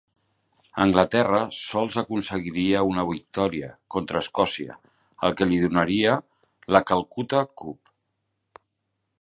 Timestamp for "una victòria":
2.93-3.69